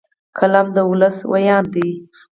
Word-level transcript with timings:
قلم 0.37 0.67
د 0.75 0.77
ولس 0.89 1.17
ویاند 1.31 1.67
دی 1.75 1.89